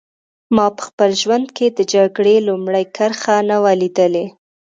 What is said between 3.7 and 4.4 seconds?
لیدلې